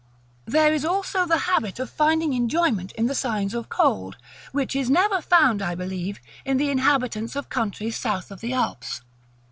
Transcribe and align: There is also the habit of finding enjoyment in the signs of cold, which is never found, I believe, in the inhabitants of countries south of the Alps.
There 0.45 0.73
is 0.73 0.83
also 0.83 1.27
the 1.27 1.37
habit 1.45 1.77
of 1.77 1.87
finding 1.87 2.33
enjoyment 2.33 2.91
in 2.93 3.05
the 3.05 3.13
signs 3.13 3.53
of 3.53 3.69
cold, 3.69 4.17
which 4.51 4.75
is 4.75 4.89
never 4.89 5.21
found, 5.21 5.61
I 5.61 5.75
believe, 5.75 6.19
in 6.43 6.57
the 6.57 6.71
inhabitants 6.71 7.35
of 7.35 7.49
countries 7.49 7.97
south 7.97 8.31
of 8.31 8.41
the 8.41 8.51
Alps. 8.51 9.01